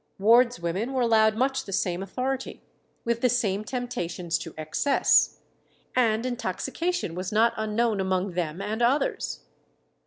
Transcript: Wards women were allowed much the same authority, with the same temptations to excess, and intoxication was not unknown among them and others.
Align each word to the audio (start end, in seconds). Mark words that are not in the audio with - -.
Wards 0.17 0.59
women 0.59 0.93
were 0.93 1.03
allowed 1.03 1.35
much 1.35 1.65
the 1.65 1.71
same 1.71 2.01
authority, 2.01 2.63
with 3.05 3.21
the 3.21 3.29
same 3.29 3.63
temptations 3.63 4.39
to 4.39 4.55
excess, 4.57 5.37
and 5.95 6.25
intoxication 6.25 7.13
was 7.13 7.31
not 7.31 7.53
unknown 7.55 7.99
among 7.99 8.31
them 8.31 8.63
and 8.63 8.81
others. 8.81 9.41